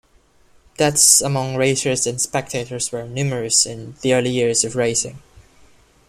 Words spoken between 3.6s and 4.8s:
in the early years of